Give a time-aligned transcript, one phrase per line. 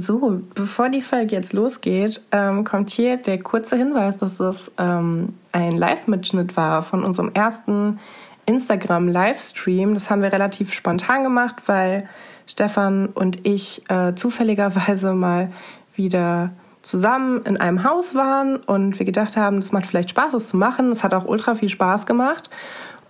[0.00, 5.34] So, bevor die Folge jetzt losgeht, ähm, kommt hier der kurze Hinweis, dass es ähm,
[5.50, 7.98] ein Live-Mitschnitt war von unserem ersten
[8.46, 9.94] Instagram-Livestream.
[9.94, 12.08] Das haben wir relativ spontan gemacht, weil
[12.46, 15.50] Stefan und ich äh, zufälligerweise mal
[15.96, 16.52] wieder
[16.82, 20.56] zusammen in einem Haus waren und wir gedacht haben, das macht vielleicht Spaß, das zu
[20.56, 20.92] machen.
[20.92, 22.50] Es hat auch ultra viel Spaß gemacht.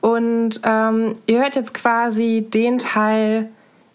[0.01, 3.51] Und ähm, ihr hört jetzt quasi den Teil,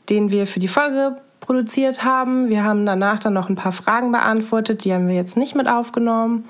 [0.09, 2.49] den wir für die Folge produziert haben.
[2.49, 5.67] Wir haben danach dann noch ein paar Fragen beantwortet, die haben wir jetzt nicht mit
[5.67, 6.45] aufgenommen.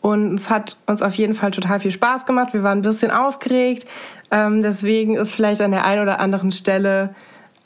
[0.00, 2.54] Und es hat uns auf jeden Fall total viel Spaß gemacht.
[2.54, 3.86] Wir waren ein bisschen aufgeregt.
[4.30, 7.14] Ähm, deswegen ist vielleicht an der einen oder anderen Stelle,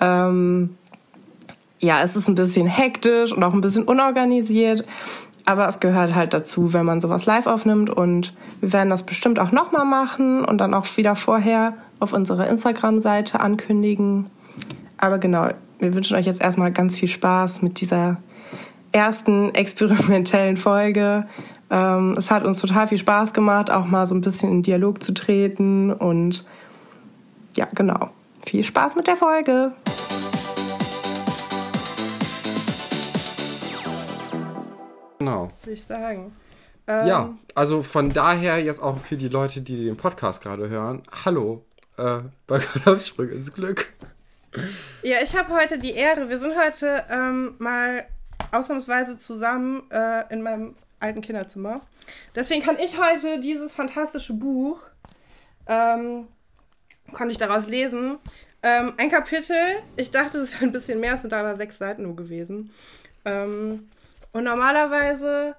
[0.00, 0.76] ähm,
[1.80, 4.84] ja, es ist ein bisschen hektisch und auch ein bisschen unorganisiert.
[5.44, 7.90] Aber es gehört halt dazu, wenn man sowas live aufnimmt.
[7.90, 12.46] Und wir werden das bestimmt auch nochmal machen und dann auch wieder vorher auf unserer
[12.46, 14.30] Instagram-Seite ankündigen.
[14.96, 15.48] Aber genau,
[15.82, 18.18] wir wünschen euch jetzt erstmal ganz viel Spaß mit dieser
[18.92, 21.26] ersten experimentellen Folge.
[21.70, 25.02] Ähm, es hat uns total viel Spaß gemacht, auch mal so ein bisschen in Dialog
[25.02, 25.92] zu treten.
[25.92, 26.44] Und
[27.56, 28.10] ja, genau.
[28.46, 29.72] Viel Spaß mit der Folge.
[35.18, 35.48] Genau.
[35.62, 36.32] Würde ich sagen.
[36.86, 41.02] Ähm, ja, also von daher jetzt auch für die Leute, die den Podcast gerade hören.
[41.24, 41.64] Hallo,
[41.96, 43.92] äh, bei Galoppsprung ins Glück.
[45.02, 46.28] Ja, ich habe heute die Ehre.
[46.28, 48.06] Wir sind heute ähm, mal
[48.50, 51.80] ausnahmsweise zusammen äh, in meinem alten Kinderzimmer.
[52.34, 54.80] Deswegen kann ich heute dieses fantastische Buch,
[55.66, 56.28] ähm,
[57.12, 58.18] konnte ich daraus lesen.
[58.62, 59.56] Ähm, ein Kapitel,
[59.96, 62.72] ich dachte, es wäre ein bisschen mehr, es sind aber sechs Seiten nur gewesen.
[63.24, 63.88] Ähm,
[64.32, 65.56] und normalerweise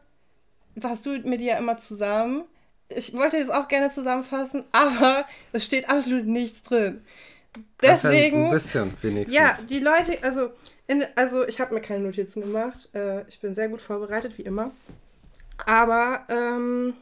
[0.75, 2.43] warst du mit dir ja immer zusammen.
[2.89, 7.03] Ich wollte das auch gerne zusammenfassen, aber es steht absolut nichts drin.
[7.81, 8.49] Deswegen.
[8.51, 9.35] Das heißt ein bisschen wenigstens.
[9.35, 10.51] Ja, die Leute, also,
[10.87, 12.89] in, also ich habe mir keine Notizen gemacht.
[12.93, 14.71] Äh, ich bin sehr gut vorbereitet, wie immer.
[15.65, 16.93] Aber ähm,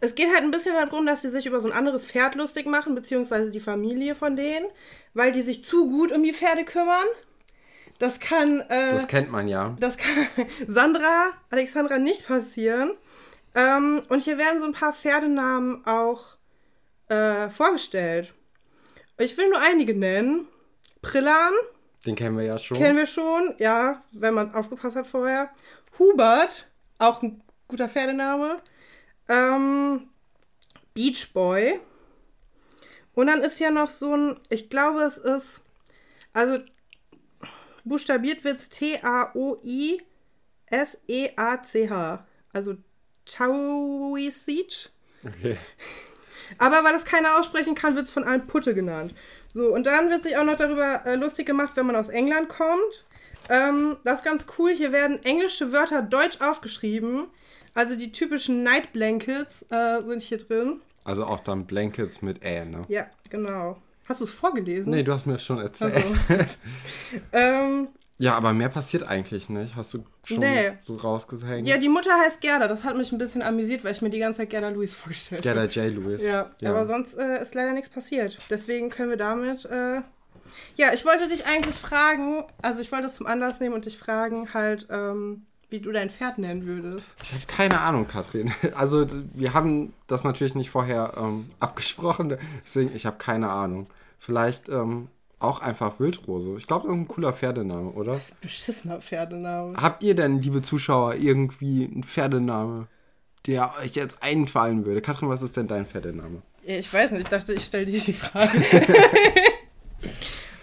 [0.00, 2.66] es geht halt ein bisschen darum, dass sie sich über so ein anderes Pferd lustig
[2.66, 4.66] machen, beziehungsweise die Familie von denen,
[5.14, 7.06] weil die sich zu gut um die Pferde kümmern.
[7.98, 8.60] Das kann.
[8.60, 9.76] Äh, das kennt man ja.
[9.78, 10.26] Das kann
[10.66, 12.92] Sandra, Alexandra nicht passieren.
[13.54, 16.36] Ähm, und hier werden so ein paar Pferdenamen auch
[17.08, 18.32] äh, vorgestellt.
[19.20, 20.48] Ich will nur einige nennen.
[21.02, 21.52] Prillan.
[22.06, 22.78] Den kennen wir ja schon.
[22.78, 25.50] Kennen wir schon, ja, wenn man aufgepasst hat vorher.
[25.98, 26.66] Hubert,
[26.98, 28.62] auch ein guter Pferdename.
[29.28, 30.08] Ähm,
[30.94, 31.78] Beach Boy.
[33.14, 35.60] Und dann ist ja noch so ein, ich glaube, es ist,
[36.32, 36.58] also
[37.84, 39.06] buchstabiert wird es T-A-O-I-S-E-A-C-H.
[42.52, 42.76] Also
[43.26, 44.88] Tauisic.
[45.22, 45.58] Okay.
[46.58, 49.14] Aber weil es keiner aussprechen kann, wird es von allen Putte genannt.
[49.54, 52.48] So, und dann wird sich auch noch darüber äh, lustig gemacht, wenn man aus England
[52.48, 53.04] kommt.
[53.48, 54.72] Ähm, das ist ganz cool.
[54.72, 57.26] Hier werden englische Wörter deutsch aufgeschrieben.
[57.74, 60.80] Also die typischen Night Blankets äh, sind hier drin.
[61.04, 62.84] Also auch dann Blankets mit Ä, ne?
[62.88, 63.78] Ja, genau.
[64.04, 64.90] Hast du es vorgelesen?
[64.90, 65.94] Nee, du hast mir das schon erzählt.
[65.94, 66.44] Also.
[67.32, 67.88] ähm,
[68.20, 69.76] ja, aber mehr passiert eigentlich nicht.
[69.76, 70.72] Hast du schon nee.
[70.82, 71.66] so rausgehängt?
[71.66, 72.68] Ja, die Mutter heißt Gerda.
[72.68, 75.46] Das hat mich ein bisschen amüsiert, weil ich mir die ganze Zeit Gerda Louis vorgestellt
[75.46, 75.68] habe.
[75.68, 75.94] Gerda J.
[75.94, 76.22] Louis.
[76.22, 76.70] Ja, ja.
[76.70, 78.36] aber sonst äh, ist leider nichts passiert.
[78.50, 79.64] Deswegen können wir damit.
[79.64, 80.02] Äh
[80.76, 83.98] ja, ich wollte dich eigentlich fragen, also ich wollte es zum Anlass nehmen und dich
[83.98, 87.06] fragen, halt, ähm, wie du dein Pferd nennen würdest.
[87.22, 88.52] Ich habe keine Ahnung, Katrin.
[88.74, 93.86] Also, wir haben das natürlich nicht vorher ähm, abgesprochen, deswegen, ich habe keine Ahnung.
[94.18, 95.08] Vielleicht ähm,
[95.40, 96.54] auch einfach Wildrose.
[96.58, 98.12] Ich glaube, das ist ein cooler Pferdename, oder?
[98.12, 99.74] Das ist ein beschissener Pferdename.
[99.76, 102.86] Habt ihr denn, liebe Zuschauer, irgendwie einen Pferdename,
[103.46, 105.00] der euch jetzt einfallen würde?
[105.00, 106.42] Katrin, was ist denn dein Pferdename?
[106.62, 108.50] Ich weiß nicht, ich dachte, ich stelle dir die Frage.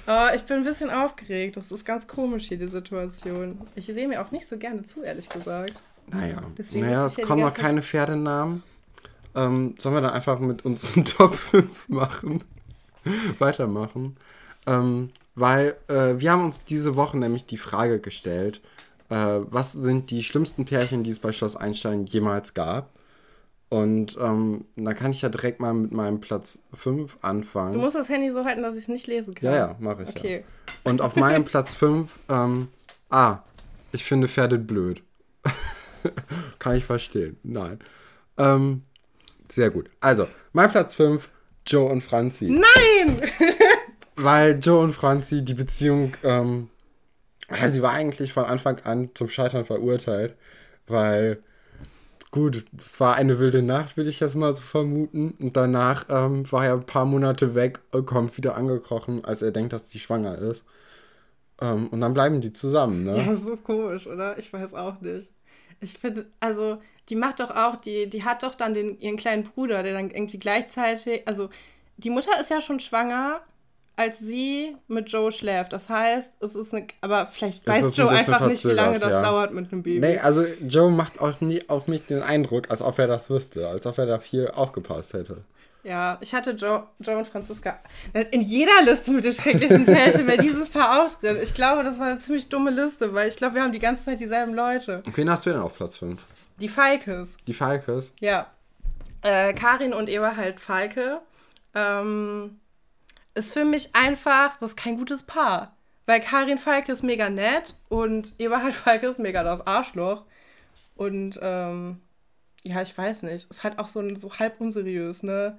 [0.08, 1.58] oh, ich bin ein bisschen aufgeregt.
[1.58, 3.60] Das ist ganz komisch hier, die Situation.
[3.76, 5.82] Ich sehe mir auch nicht so gerne zu, ehrlich gesagt.
[6.12, 8.62] Naja, Deswegen naja es kommen noch keine Pferdenamen.
[9.36, 12.44] Ähm, sollen wir dann einfach mit unseren Top 5 machen?
[13.40, 14.16] Weitermachen?
[14.68, 18.62] Ähm, weil äh, wir haben uns diese Woche nämlich die Frage gestellt,
[19.10, 22.90] äh, was sind die schlimmsten Pärchen, die es bei Schloss Einstein jemals gab?
[23.70, 27.74] Und ähm, da kann ich ja direkt mal mit meinem Platz 5 anfangen.
[27.74, 29.46] Du musst das Handy so halten, dass ich es nicht lesen kann.
[29.46, 30.10] Ja, ja, mache ich.
[30.10, 30.38] Okay.
[30.38, 30.74] Ja.
[30.90, 32.70] Und auf meinem Platz 5, ähm,
[33.10, 33.40] ah,
[33.92, 35.02] ich finde Pferde blöd.
[36.60, 37.38] kann ich verstehen.
[37.44, 37.80] Nein.
[38.38, 38.84] Ähm,
[39.50, 39.90] sehr gut.
[40.00, 41.30] Also, mein Platz 5,
[41.66, 42.46] Joe und Franzi.
[42.46, 43.22] Nein!
[44.18, 46.70] weil Joe und Franzi die Beziehung, ähm,
[47.70, 50.36] sie war eigentlich von Anfang an zum Scheitern verurteilt,
[50.88, 51.42] weil
[52.32, 55.32] gut, es war eine wilde Nacht, würde ich jetzt mal so vermuten.
[55.40, 59.74] Und danach ähm, war er ein paar Monate weg kommt wieder angekrochen, als er denkt,
[59.74, 60.64] dass sie schwanger ist.
[61.62, 63.18] Ähm, und dann bleiben die zusammen, ne?
[63.18, 64.38] Ja, so komisch, oder?
[64.38, 65.30] Ich weiß auch nicht.
[65.80, 66.80] Ich finde, also,
[67.10, 70.12] die macht doch auch, die, die hat doch dann den, ihren kleinen Bruder, der dann
[70.12, 71.50] irgendwie gleichzeitig, also,
[71.98, 73.42] die Mutter ist ja schon schwanger,
[73.98, 75.74] als sie mit Joe schläft.
[75.74, 79.10] Das heißt, es ist eine, aber vielleicht weiß Joe ein einfach nicht, wie lange das
[79.10, 79.22] ja.
[79.24, 80.00] dauert mit einem Baby.
[80.00, 83.68] Nee, also Joe macht auch nie auf mich den Eindruck, als ob er das wüsste,
[83.68, 85.44] als ob er da viel aufgepasst hätte.
[85.84, 87.80] Ja, ich hatte Joe, Joe und Franziska.
[88.32, 91.38] In jeder Liste mit den schrecklichsten Pärchen wäre dieses Paar auch drin.
[91.42, 94.06] Ich glaube, das war eine ziemlich dumme Liste, weil ich glaube, wir haben die ganze
[94.06, 95.02] Zeit dieselben Leute.
[95.16, 96.24] Wen hast du denn auf Platz 5?
[96.60, 97.36] Die Falkes.
[97.48, 98.12] Die Falkes?
[98.20, 98.48] Ja.
[99.22, 101.22] Äh, Karin und Eberhard Falke.
[101.74, 102.60] Ähm,
[103.38, 105.76] ist für mich einfach, das ist kein gutes Paar.
[106.06, 110.24] Weil Karin Falke ist mega nett und Eberhard Falke ist mega das Arschloch.
[110.96, 112.02] Und ähm,
[112.64, 113.50] ja, ich weiß nicht.
[113.50, 115.58] Ist halt auch so, so halb unseriös, ne?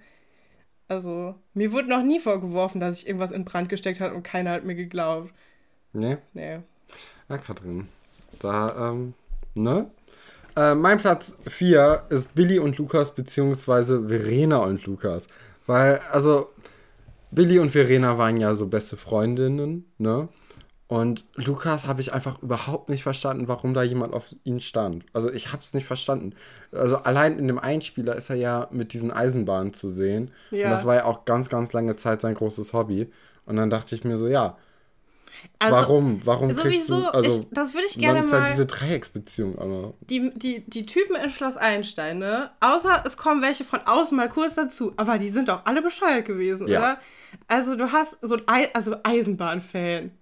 [0.89, 4.53] Also, mir wurde noch nie vorgeworfen, dass ich irgendwas in Brand gesteckt habe und keiner
[4.53, 5.33] hat mir geglaubt.
[5.93, 6.17] Nee?
[6.33, 6.61] Nee.
[7.29, 7.89] Ja, Katrin.
[8.41, 9.15] Da, ähm,
[9.55, 9.91] ne?
[10.57, 15.29] Äh, mein Platz 4 ist Billy und Lukas, beziehungsweise Verena und Lukas.
[15.67, 16.51] Weil, also,
[17.31, 20.29] Billy und Verena waren ja so beste Freundinnen, ne?
[20.89, 25.05] Und Lukas habe ich einfach überhaupt nicht verstanden, warum da jemand auf ihn stand.
[25.13, 26.33] Also ich habe es nicht verstanden.
[26.73, 30.31] Also allein in dem Einspieler ist er ja mit diesen Eisenbahnen zu sehen.
[30.51, 30.65] Ja.
[30.65, 33.11] Und das war ja auch ganz, ganz lange Zeit sein großes Hobby.
[33.45, 34.57] Und dann dachte ich mir so, ja,
[35.59, 36.21] also, warum?
[36.25, 38.27] Warum sowieso, du, also, ich, das würde ich gerne mal...
[38.27, 39.59] ist halt diese Dreiecksbeziehung.
[39.59, 39.95] Aber.
[40.09, 42.51] Die, die, die Typen in Schloss Einstein, ne?
[42.61, 44.93] Außer es kommen welche von außen mal kurz dazu.
[44.97, 46.79] Aber die sind doch alle bescheuert gewesen, ja.
[46.79, 46.99] oder?
[47.47, 50.13] Also du hast so ein Ei also Eisenbahnfan.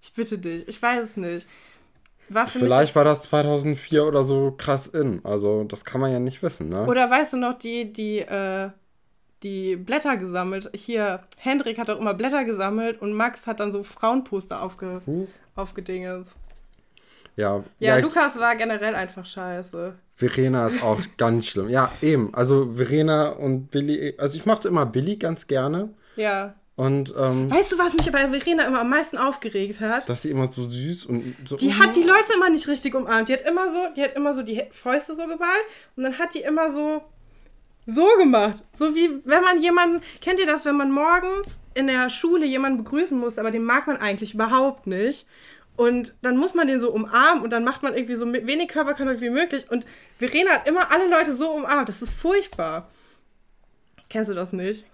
[0.00, 1.46] Ich bitte dich, ich weiß es nicht.
[2.28, 5.22] War Vielleicht war das 2004 oder so krass in.
[5.24, 6.86] Also, das kann man ja nicht wissen, ne?
[6.86, 8.70] Oder weißt du noch, die, die, äh,
[9.42, 10.70] die Blätter gesammelt.
[10.74, 15.26] Hier, Hendrik hat auch immer Blätter gesammelt und Max hat dann so Frauenposter aufge, huh.
[15.54, 16.34] aufgedingens.
[17.36, 19.94] Ja, ja, ja, Lukas war generell einfach scheiße.
[20.14, 21.68] Verena ist auch ganz schlimm.
[21.68, 22.32] Ja, eben.
[22.32, 24.14] Also Verena und Billy.
[24.18, 25.90] Also ich mochte immer Billy ganz gerne.
[26.16, 26.54] Ja.
[26.76, 30.08] Und, ähm, weißt du, was mich bei Verena immer am meisten aufgeregt hat?
[30.08, 31.56] Dass sie immer so süß und so.
[31.56, 33.28] Die hat die Leute immer nicht richtig umarmt.
[33.28, 35.64] Die hat immer so, die hat immer so die Fäuste so geballt
[35.96, 37.02] und dann hat die immer so
[37.86, 38.62] so gemacht.
[38.72, 42.78] So wie wenn man jemanden, kennt ihr das, wenn man morgens in der Schule jemanden
[42.78, 45.26] begrüßen muss, aber den mag man eigentlich überhaupt nicht.
[45.76, 49.20] Und dann muss man den so umarmen und dann macht man irgendwie so wenig Körperkontakt
[49.20, 49.68] wie möglich.
[49.70, 49.84] Und
[50.18, 51.88] Verena hat immer alle Leute so umarmt.
[51.88, 52.88] Das ist furchtbar.
[54.08, 54.84] Kennst du das nicht?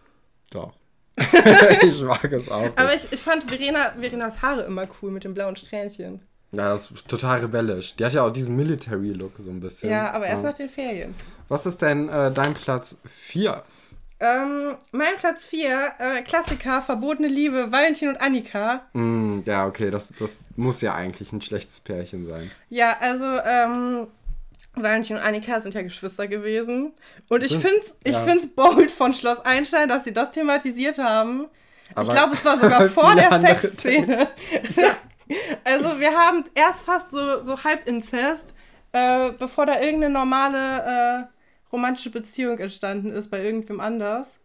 [0.51, 0.73] Doch.
[1.83, 2.71] ich mag es auch.
[2.77, 6.23] Aber ich, ich fand Verena, Verenas Haare immer cool mit den blauen Strähnchen.
[6.53, 7.95] Ja, das ist total rebellisch.
[7.97, 9.91] Die hat ja auch diesen Military-Look so ein bisschen.
[9.91, 10.49] Ja, aber erst ja.
[10.49, 11.15] nach den Ferien.
[11.51, 13.65] Was ist denn äh, dein Platz 4?
[14.21, 18.83] Ähm, mein Platz 4, äh, Klassiker, Verbotene Liebe, Valentin und Annika.
[18.93, 22.53] Mm, ja, okay, das, das muss ja eigentlich ein schlechtes Pärchen sein.
[22.69, 24.07] Ja, also, ähm,
[24.75, 26.93] Valentin und Annika sind ja Geschwister gewesen.
[27.29, 28.21] Und ich finde es ich ja.
[28.21, 31.47] find's bold von Schloss Einstein, dass sie das thematisiert haben.
[31.97, 34.29] Aber ich glaube, es war sogar vor der Sexszene.
[35.65, 38.55] also wir haben erst fast so, so Halbinzest,
[38.93, 41.40] äh, bevor da irgendeine normale äh,
[41.73, 44.39] romantische Beziehung entstanden ist bei irgendwem anders.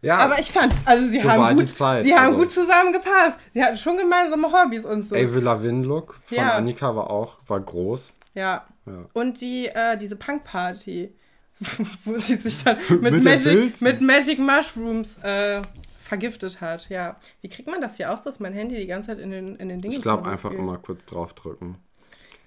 [0.00, 2.38] Ja, aber ich fand, also sie so haben, gut, Zeit, sie haben also.
[2.38, 3.38] gut zusammengepasst.
[3.52, 5.14] Sie hatten schon gemeinsame Hobbys und so.
[5.14, 6.52] Avril Lavigne-Look von ja.
[6.52, 8.12] Annika war auch, war groß.
[8.34, 8.66] Ja.
[8.86, 9.06] Ja.
[9.12, 11.12] Und die, äh, diese Punk-Party,
[12.04, 15.62] wo sie sich dann mit, mit Magic, mit Magic Mushrooms äh,
[16.02, 16.88] vergiftet hat.
[16.88, 17.16] Ja.
[17.40, 19.68] Wie kriegt man das hier aus, dass mein Handy die ganze Zeit in den, in
[19.68, 20.58] den Dingen Ich glaube, einfach geht?
[20.58, 21.76] immer kurz draufdrücken.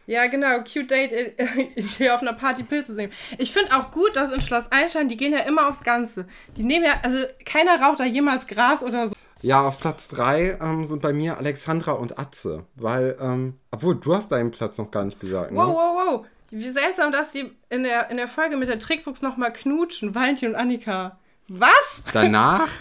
[0.09, 0.61] Ja, genau.
[0.61, 1.11] Cute Date
[1.75, 3.13] Idee auf einer Party Pilze nehmen.
[3.37, 6.25] Ich finde auch gut, dass in Schloss Einstein, die gehen ja immer aufs Ganze.
[6.57, 9.13] Die nehmen ja, also keiner raucht da jemals Gras oder so.
[9.43, 12.65] Ja, auf Platz 3 ähm, sind bei mir Alexandra und Atze.
[12.73, 15.57] Weil, ähm, obwohl, du hast deinen Platz noch gar nicht gesagt, ne?
[15.57, 16.25] Wow, wow, wow.
[16.49, 20.49] Wie seltsam, dass die in der, in der Folge mit der Trickfuchs nochmal knutschen, Valentin
[20.49, 21.19] und Annika.
[21.47, 22.01] Was?
[22.13, 22.67] Danach?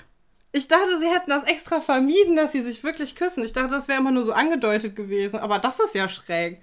[0.51, 3.45] Ich dachte, sie hätten das extra vermieden, dass sie sich wirklich küssen.
[3.45, 5.39] Ich dachte, das wäre immer nur so angedeutet gewesen.
[5.39, 6.63] Aber das ist ja schräg.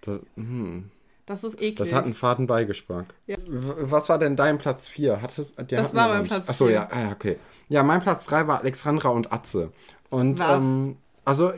[0.00, 0.90] Das, hm.
[1.26, 1.76] das ist eklig.
[1.76, 3.14] Das hat einen faden Beigeschmack.
[3.26, 3.36] Ja.
[3.46, 5.22] Was war denn dein Platz 4?
[5.22, 6.50] Hattest, das war mein Platz 4.
[6.50, 7.38] Achso, ja, ah, okay.
[7.68, 9.72] Ja, mein Platz 3 war Alexandra und Atze.
[10.10, 10.58] Und, Was?
[10.58, 11.52] Ähm, also,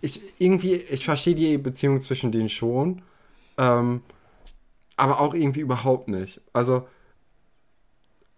[0.00, 3.02] ich irgendwie, ich verstehe die Beziehung zwischen denen schon.
[3.58, 4.02] Ähm,
[4.96, 6.40] aber auch irgendwie überhaupt nicht.
[6.52, 6.86] Also,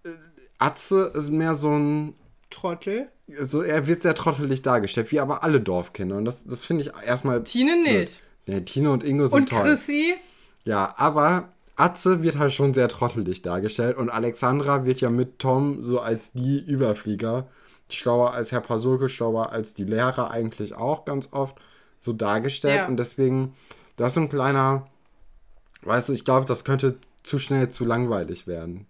[0.04, 0.10] äh,
[0.58, 2.14] Atze ist mehr so ein.
[2.50, 3.08] Trottel?
[3.42, 6.16] So, er wird sehr trottelig dargestellt, wie aber alle Dorfkinder.
[6.16, 7.44] Und das, das finde ich erstmal.
[7.44, 8.22] Tine nicht.
[8.48, 9.60] Nee, Tine und Ingo sind und toll.
[9.60, 10.14] Und Chrissy?
[10.64, 15.84] Ja, aber Atze wird halt schon sehr trottelig dargestellt und Alexandra wird ja mit Tom
[15.84, 17.46] so als die Überflieger.
[17.90, 21.56] Schlauer als Herr Pasulke, schlauer als die Lehrer eigentlich auch ganz oft.
[22.00, 22.76] so dargestellt.
[22.76, 22.86] Ja.
[22.86, 23.54] Und deswegen,
[23.96, 24.86] das ist ein kleiner,
[25.82, 28.86] weißt du, ich glaube, das könnte zu schnell zu langweilig werden.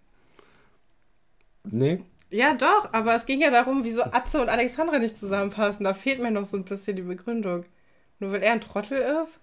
[1.63, 2.03] Nee?
[2.29, 5.83] Ja, doch, aber es ging ja darum, wieso Atze und Alexandra nicht zusammenpassen.
[5.83, 7.65] Da fehlt mir noch so ein bisschen die Begründung.
[8.19, 9.39] Nur weil er ein Trottel ist?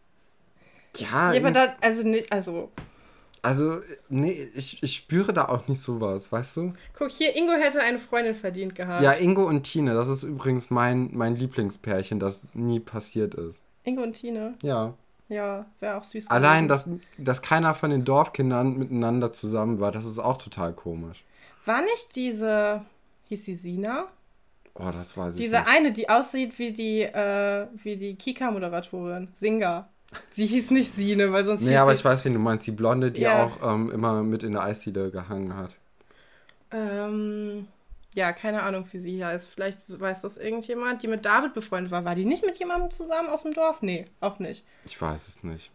[1.00, 1.32] Ja.
[1.32, 2.70] Ja, aber da, also nicht, also.
[3.42, 6.72] Also, nee, ich, ich spüre da auch nicht sowas, weißt du?
[6.98, 9.02] Guck, hier, Ingo hätte eine Freundin verdient gehabt.
[9.02, 13.62] Ja, Ingo und Tine, das ist übrigens mein, mein Lieblingspärchen, das nie passiert ist.
[13.84, 14.54] Ingo und Tine?
[14.62, 14.94] Ja.
[15.28, 16.28] Ja, wäre auch süß.
[16.28, 16.88] Allein, dass,
[17.18, 21.24] dass keiner von den Dorfkindern miteinander zusammen war, das ist auch total komisch.
[21.64, 22.84] War nicht diese,
[23.28, 24.06] hieß sie Sina?
[24.74, 25.68] Oh, das weiß ich Diese nicht.
[25.68, 29.88] eine, die aussieht wie die, äh, wie die Kika-Moderatorin, Singa.
[30.30, 31.62] Sie hieß nicht Sine, weil sonst.
[31.62, 32.66] Nee, aber ich weiß, wie du meinst.
[32.66, 33.44] Die Blonde, die ja.
[33.44, 35.74] auch ähm, immer mit in der Eisdiele gehangen hat.
[36.70, 37.68] Ähm,
[38.14, 39.48] ja, keine Ahnung, wie sie heißt.
[39.48, 42.04] Vielleicht weiß das irgendjemand, die mit David befreundet war.
[42.04, 43.82] War die nicht mit jemandem zusammen aus dem Dorf?
[43.82, 44.64] Nee, auch nicht.
[44.84, 45.70] Ich weiß es nicht.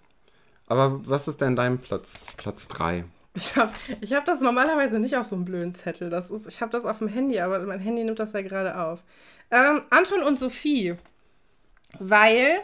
[0.68, 2.20] Aber was ist denn dein Platz?
[2.38, 3.04] Platz 3.
[3.34, 3.72] Ich habe
[4.02, 6.10] ich hab das normalerweise nicht auf so einem blöden Zettel.
[6.10, 8.78] Das ist, ich habe das auf dem Handy, aber mein Handy nimmt das ja gerade
[8.78, 9.04] auf.
[9.52, 10.96] Ähm, Anton und Sophie.
[12.00, 12.62] Weil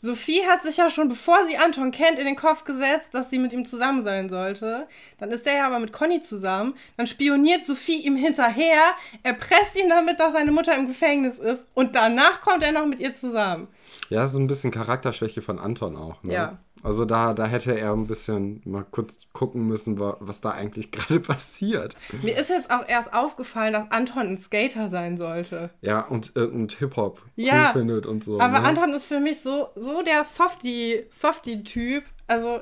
[0.00, 3.38] Sophie hat sich ja schon, bevor sie Anton kennt, in den Kopf gesetzt, dass sie
[3.38, 4.86] mit ihm zusammen sein sollte.
[5.18, 6.74] Dann ist er ja aber mit Conny zusammen.
[6.96, 8.82] Dann spioniert Sophie ihm hinterher,
[9.24, 11.66] erpresst ihn damit, dass seine Mutter im Gefängnis ist.
[11.74, 13.68] Und danach kommt er noch mit ihr zusammen.
[14.08, 16.22] Ja, das ist ein bisschen Charakterschwäche von Anton auch.
[16.22, 16.34] Ne?
[16.34, 16.58] Ja.
[16.82, 21.20] Also da, da hätte er ein bisschen mal kurz gucken müssen, was da eigentlich gerade
[21.20, 21.96] passiert.
[22.22, 25.70] Mir ist jetzt auch erst aufgefallen, dass Anton ein Skater sein sollte.
[25.80, 28.40] Ja, und, und Hip-Hop ja, cool findet und so.
[28.40, 28.66] Aber ne?
[28.66, 31.12] Anton ist für mich so, so der Softie-Typ.
[31.12, 32.60] Softie also,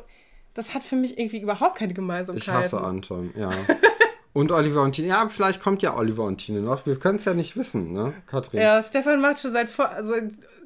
[0.54, 2.42] das hat für mich irgendwie überhaupt keine Gemeinsamkeit.
[2.42, 3.50] Ich hasse Anton, ja.
[4.37, 5.09] Und Oliver und Tine.
[5.09, 6.85] Ja, vielleicht kommt ja Oliver und Tine noch.
[6.85, 8.61] Wir können es ja nicht wissen, ne, Katrin?
[8.61, 10.12] Ja, Stefan macht schon seit, also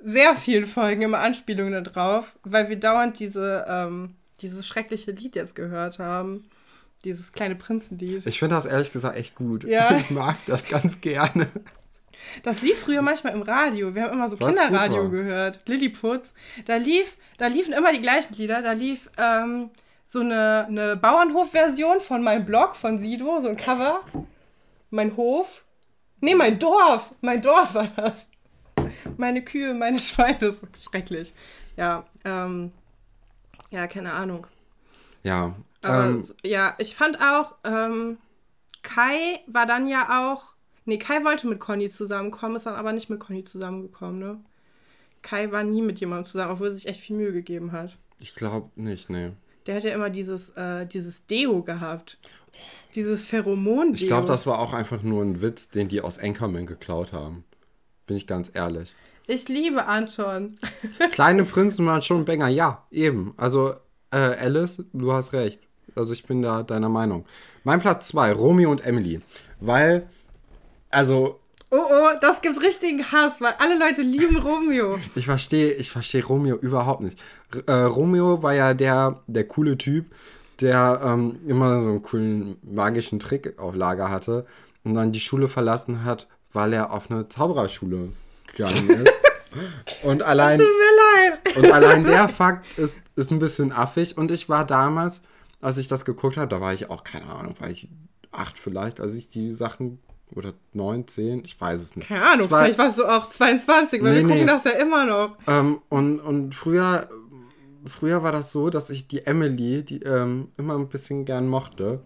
[0.03, 5.55] sehr vielen Folgen immer Anspielungen darauf, weil wir dauernd diese, ähm, dieses schreckliche Lied jetzt
[5.55, 6.51] gehört haben.
[7.05, 8.27] Dieses kleine Prinzenlied.
[8.27, 9.63] Ich finde das ehrlich gesagt echt gut.
[9.63, 9.97] Ja.
[9.97, 11.47] Ich mag das ganz gerne.
[12.43, 13.95] Das lief früher manchmal im Radio.
[13.95, 15.61] Wir haben immer so Was Kinderradio gehört.
[15.67, 16.35] Lilliputz.
[16.67, 18.63] Da lief, da liefen immer die gleichen Lieder.
[18.63, 19.71] Da lief ähm,
[20.11, 24.01] so eine, eine Bauernhof-Version von meinem Blog von Sido, so ein Cover.
[24.91, 25.63] Mein Hof.
[26.21, 27.15] Nee, mein Dorf.
[27.21, 28.27] Mein Dorf war das.
[29.19, 31.33] Meine Kühe, meine Schweine, das ist schrecklich.
[31.77, 32.73] Ja, ähm,
[33.71, 34.49] ja, keine Ahnung.
[35.23, 35.55] Ja.
[35.81, 38.19] Aber ähm, ja, ich fand auch, ähm,
[38.83, 40.43] Kai war dann ja auch,
[40.87, 44.41] nee, Kai wollte mit Conny zusammenkommen, ist dann aber nicht mit Conny zusammengekommen, ne?
[45.23, 47.97] Kai war nie mit jemandem zusammen, obwohl er sich echt viel Mühe gegeben hat.
[48.19, 49.31] Ich glaube nicht, nee.
[49.67, 52.19] Der hat ja immer dieses, äh, dieses Deo gehabt.
[52.95, 53.95] Dieses Pheromon-Deo.
[53.95, 57.45] Ich glaube, das war auch einfach nur ein Witz, den die aus Anchorman geklaut haben.
[58.07, 58.95] Bin ich ganz ehrlich.
[59.27, 60.59] Ich liebe Anton.
[61.13, 62.49] Kleine Prinzen waren schon Banger.
[62.49, 63.33] Ja, eben.
[63.37, 63.75] Also,
[64.11, 65.61] äh, Alice, du hast recht.
[65.95, 67.25] Also, ich bin da deiner Meinung.
[67.63, 69.21] Mein Platz 2, Romeo und Emily.
[69.61, 70.09] Weil,
[70.91, 71.39] also,
[71.73, 74.99] Oh oh, das gibt richtigen Hass, weil alle Leute lieben Romeo.
[75.15, 77.17] Ich verstehe, ich verstehe Romeo überhaupt nicht.
[77.67, 80.07] Äh, Romeo war ja der, der coole Typ,
[80.61, 84.47] der ähm, immer so einen coolen magischen Trick auf Lager hatte
[84.83, 88.09] und dann die Schule verlassen hat, weil er auf eine Zaubererschule
[88.49, 89.13] gegangen ist.
[90.03, 91.57] und allein, tut mir leid.
[91.57, 94.19] und allein der Fakt ist, ist ein bisschen affig.
[94.19, 95.21] Und ich war damals,
[95.61, 97.89] als ich das geguckt habe, da war ich auch, keine Ahnung, war ich
[98.33, 100.01] acht vielleicht, als ich die Sachen
[100.35, 102.09] oder 9, 10, ich weiß es nicht.
[102.09, 104.47] Keine Ahnung, war, vielleicht warst du auch 22, weil nee, wir gucken nee.
[104.47, 105.37] das ja immer noch.
[105.47, 107.09] Ähm, und, und früher,
[107.87, 112.01] früher war das so, dass ich die Emily, die ähm, immer ein bisschen gern mochte.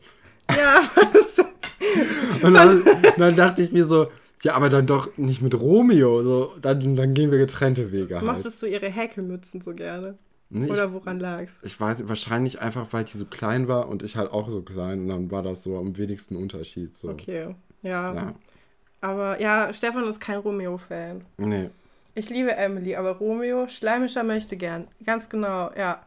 [0.51, 0.83] Ja,
[2.43, 2.83] Und dann,
[3.17, 4.09] dann, dachte ich mir so,
[4.43, 6.23] ja, aber dann doch nicht mit Romeo.
[6.23, 8.25] So, dann, dann gehen wir getrennte Wege halt.
[8.25, 10.19] Mochtest du ihre Häkelmützen so gerne?
[10.51, 11.59] Nee, Oder woran lag's?
[11.63, 15.01] Ich weiß, wahrscheinlich einfach, weil die so klein war und ich halt auch so klein.
[15.01, 16.97] Und dann war das so am wenigsten Unterschied.
[16.97, 17.09] So.
[17.09, 17.55] Okay.
[17.85, 18.13] Ja.
[18.15, 18.33] ja.
[19.01, 21.25] Aber ja, Stefan ist kein Romeo-Fan.
[21.37, 21.71] Nee.
[22.17, 24.89] Ich liebe Emily, aber Romeo, schleimischer möchte gern.
[25.05, 26.05] Ganz genau, ja.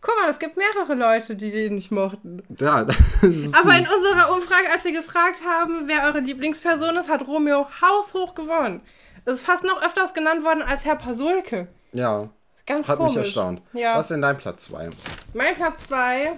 [0.00, 2.42] Guck mal, es gibt mehrere Leute, die den nicht mochten.
[2.58, 3.78] Ja, das ist Aber gut.
[3.78, 8.82] in unserer Umfrage, als wir gefragt haben, wer eure Lieblingsperson ist, hat Romeo haushoch gewonnen.
[9.24, 11.68] Es ist fast noch öfters genannt worden als Herr Pasulke.
[11.92, 12.28] Ja.
[12.66, 13.14] Ganz Hat komisch.
[13.14, 13.62] mich erstaunt.
[13.72, 13.94] Ja.
[13.96, 14.90] Was ist denn dein Platz 2?
[15.34, 16.32] Mein Platz 2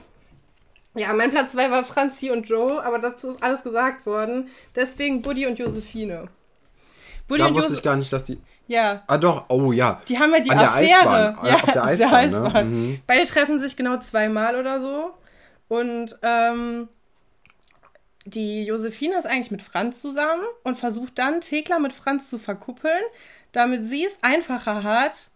[0.99, 4.49] ja, mein Platz 2 war Franzi und Joe, aber dazu ist alles gesagt worden.
[4.75, 6.29] Deswegen Buddy und Josephine.
[7.27, 8.39] Buddy da und wusste Jose ich gar nicht, dass die.
[8.67, 9.03] Ja.
[9.07, 10.01] Ah, doch, oh ja.
[10.09, 10.87] Die haben ja die An Affäre.
[10.87, 11.47] Der Eisbahn.
[11.47, 12.11] Ja, auf der Eisbahn.
[12.11, 12.53] Der Eisbahn.
[12.53, 12.77] Ne?
[12.77, 13.01] Mhm.
[13.07, 15.15] Beide treffen sich genau zweimal oder so.
[15.69, 16.89] Und ähm,
[18.25, 23.03] die Josephine ist eigentlich mit Franz zusammen und versucht dann, Thekla mit Franz zu verkuppeln,
[23.53, 25.31] damit sie es einfacher hat,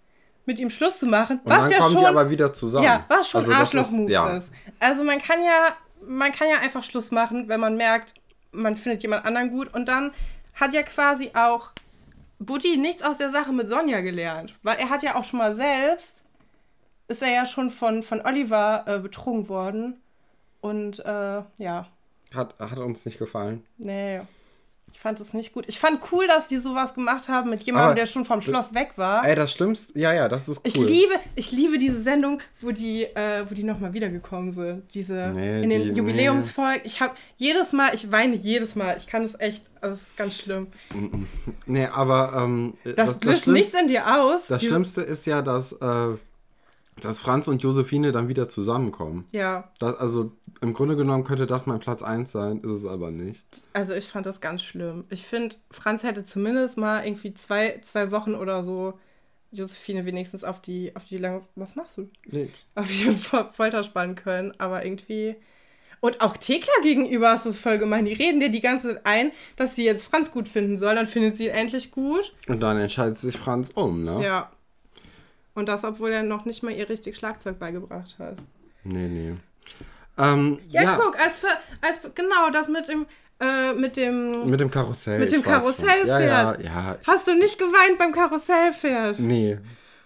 [0.46, 1.40] mit ihm Schluss zu machen.
[1.44, 2.84] Und was dann ja kommen schon, die aber wieder zusammen.
[2.84, 4.36] Ja, was schon also Arschloch-Move ist, ja.
[4.36, 4.50] ist.
[4.80, 8.14] Also man kann ja, man kann ja einfach Schluss machen, wenn man merkt,
[8.52, 9.72] man findet jemand anderen gut.
[9.74, 10.12] Und dann
[10.54, 11.72] hat ja quasi auch
[12.38, 14.54] Buddy nichts aus der Sache mit Sonja gelernt.
[14.62, 16.22] Weil er hat ja auch schon mal selbst,
[17.08, 20.00] ist er ja schon von, von Oliver äh, betrogen worden.
[20.60, 21.86] Und äh, ja.
[22.34, 23.64] Hat, hat uns nicht gefallen.
[23.78, 24.20] Nee
[24.98, 25.64] fand es nicht gut.
[25.68, 28.74] Ich fand cool, dass die sowas gemacht haben mit jemandem, Aber, der schon vom Schloss
[28.74, 29.24] weg war.
[29.24, 30.62] Ey, das Schlimmste, ja, ja, das ist cool.
[30.64, 34.92] Ich liebe, ich liebe diese Sendung, wo die, äh, wo die nochmal wiedergekommen sind.
[34.94, 36.82] Diese, nee, in den Jubiläumsfolgen.
[36.82, 36.86] Nee.
[36.88, 38.96] Ich habe jedes Mal, ich weine jedes Mal.
[38.98, 40.68] Ich kann es echt, also es ist ganz schlimm.
[41.66, 44.42] Nee, aber, ähm, Das, das löst das nichts in dir aus.
[44.48, 46.16] Das Schlimmste ist ja, dass, äh,
[47.04, 49.26] dass Franz und Josephine dann wieder zusammenkommen.
[49.32, 49.70] Ja.
[49.78, 53.44] Das, also im Grunde genommen könnte das mein Platz 1 sein, ist es aber nicht.
[53.72, 55.04] Also ich fand das ganz schlimm.
[55.10, 58.94] Ich finde, Franz hätte zumindest mal irgendwie zwei, zwei Wochen oder so
[59.50, 61.42] Josephine wenigstens auf die, auf die lange.
[61.56, 62.08] Was machst du?
[62.26, 62.66] Nichts.
[62.74, 63.16] Auf die
[63.52, 65.36] Folter spannen können, aber irgendwie.
[66.00, 68.06] Und auch Thekla gegenüber ist es voll gemein.
[68.06, 71.06] Die reden dir die ganze Zeit ein, dass sie jetzt Franz gut finden soll, dann
[71.06, 72.34] findet sie ihn endlich gut.
[72.48, 74.24] Und dann entscheidet sich Franz um, ne?
[74.24, 74.50] Ja.
[75.54, 78.36] Und das, obwohl er noch nicht mal ihr richtig Schlagzeug beigebracht hat.
[78.84, 79.36] Nee, nee.
[80.18, 81.42] Ähm, ja, ja, guck, als,
[81.80, 83.06] als genau das mit dem
[83.40, 85.18] äh, mit dem mit dem Karussell.
[85.18, 86.06] Mit dem Karussellpferd.
[86.06, 86.98] Ja, ja, ja.
[87.06, 89.18] Hast du nicht geweint beim Karussellpferd?
[89.18, 89.58] Nee,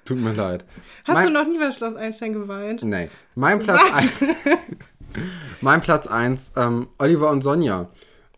[0.04, 0.64] tut mir leid.
[1.04, 2.82] Hast mein, du noch nie bei Schloss Einstein geweint?
[2.82, 3.10] Nee.
[3.34, 4.24] Mein Platz 1.
[5.60, 7.90] mein Platz 1, ähm, Oliver und Sonja.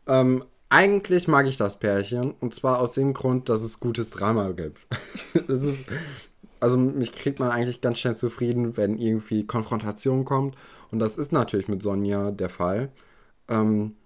[0.06, 4.52] Ähm, eigentlich mag ich das Pärchen und zwar aus dem Grund, dass es gutes Drama
[4.52, 4.80] gibt.
[5.48, 5.84] das ist,
[6.60, 10.56] also mich kriegt man eigentlich ganz schnell zufrieden, wenn irgendwie Konfrontation kommt.
[10.90, 12.90] Und das ist natürlich mit Sonja der Fall.
[13.48, 13.96] Ähm,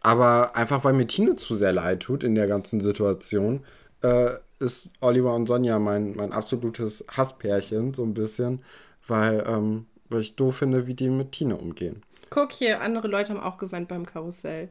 [0.00, 3.64] aber einfach weil mir Tine zu sehr leid tut in der ganzen Situation,
[4.02, 8.62] äh, ist Oliver und Sonja mein, mein absolutes Hasspärchen, so ein bisschen,
[9.06, 12.02] weil, ähm, weil ich doof finde, wie die mit Tine umgehen.
[12.30, 14.68] Guck hier, andere Leute haben auch geweint beim Karussell.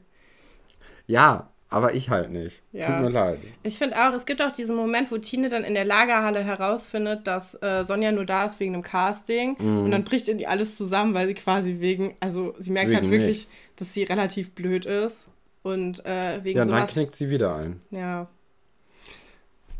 [1.07, 2.61] Ja, aber ich halt nicht.
[2.73, 2.87] Ja.
[2.87, 3.39] Tut mir leid.
[3.63, 7.25] Ich finde auch, es gibt auch diesen Moment, wo Tine dann in der Lagerhalle herausfindet,
[7.25, 9.55] dass äh, Sonja nur da ist wegen einem Casting.
[9.57, 9.85] Mm.
[9.85, 13.01] Und dann bricht in die alles zusammen, weil sie quasi wegen, also sie merkt wegen
[13.01, 13.51] halt wirklich, nichts.
[13.77, 15.25] dass sie relativ blöd ist.
[15.63, 17.81] Und äh, wegen Ja, sowas, dann knickt sie wieder ein.
[17.91, 18.27] Ja.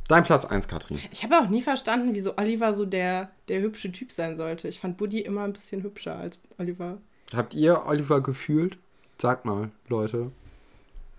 [0.08, 0.98] Dein Platz 1, Katrin.
[1.12, 4.70] Ich habe auch nie verstanden, wieso Oliver so der, der hübsche Typ sein sollte.
[4.70, 7.00] Ich fand Buddy immer ein bisschen hübscher als Oliver.
[7.36, 8.78] Habt ihr Oliver gefühlt?
[9.22, 10.32] Sag mal, Leute.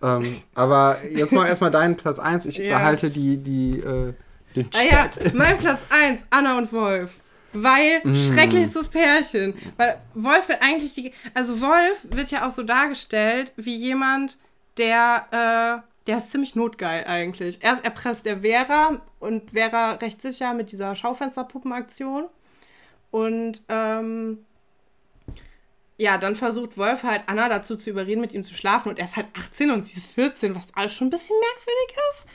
[0.02, 2.46] Ähm, aber jetzt mal erstmal deinen Platz 1.
[2.46, 2.76] Ich ja.
[2.76, 4.12] behalte die, die, äh,
[4.56, 5.18] den Chat.
[5.18, 7.14] Ah ja, mein Platz 1, Anna und Wolf.
[7.52, 8.16] Weil mm.
[8.16, 9.54] schrecklichstes Pärchen.
[9.76, 11.12] Weil Wolf wird eigentlich die.
[11.34, 14.38] Also Wolf wird ja auch so dargestellt wie jemand,
[14.78, 17.62] der, äh, der ist ziemlich notgeil eigentlich.
[17.62, 22.24] Erst erpresst er Vera und Vera recht sicher mit dieser Schaufensterpuppenaktion.
[23.10, 24.38] Und ähm,
[25.98, 28.88] ja, dann versucht Wolf halt Anna dazu zu überreden, mit ihm zu schlafen.
[28.88, 31.96] Und er ist halt 18 und sie ist 14, was alles schon ein bisschen merkwürdig
[32.10, 32.26] ist.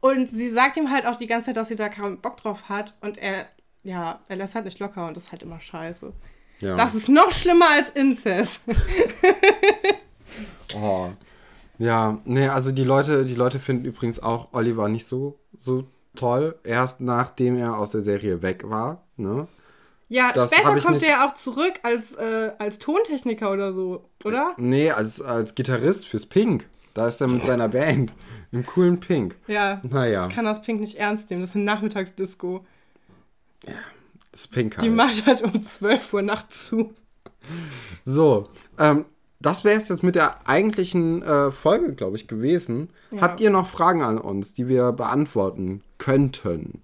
[0.00, 2.68] Und sie sagt ihm halt auch die ganze Zeit, dass sie da keinen Bock drauf
[2.68, 2.94] hat.
[3.00, 3.48] Und er,
[3.82, 6.12] ja, er lässt halt nicht locker und das ist halt immer scheiße.
[6.60, 6.76] Ja.
[6.76, 8.60] Das ist noch schlimmer als Inzest.
[10.74, 11.08] oh.
[11.78, 16.58] Ja, nee, also die Leute, die Leute finden übrigens auch Oliver nicht so, so toll.
[16.62, 19.48] Erst nachdem er aus der Serie weg war, ne?
[20.12, 24.54] Ja, das später kommt er ja auch zurück als, äh, als Tontechniker oder so, oder?
[24.58, 26.68] Nee, als, als Gitarrist fürs Pink.
[26.92, 28.12] Da ist er mit seiner Band.
[28.52, 29.36] Im coolen Pink.
[29.46, 29.80] Ja.
[29.82, 30.26] Naja.
[30.28, 31.40] Ich kann das Pink nicht ernst nehmen.
[31.40, 32.66] Das ist eine Nachmittagsdisco.
[33.66, 33.72] Ja,
[34.30, 34.84] das Pink halt.
[34.84, 36.92] Die macht halt um 12 Uhr nachts zu.
[38.04, 38.48] So,
[38.78, 39.06] ähm,
[39.40, 42.90] das wäre es jetzt mit der eigentlichen äh, Folge, glaube ich, gewesen.
[43.10, 43.22] Ja.
[43.22, 46.82] Habt ihr noch Fragen an uns, die wir beantworten könnten?